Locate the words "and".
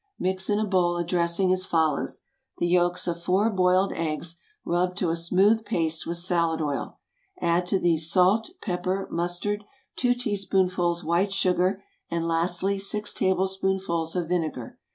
12.09-12.27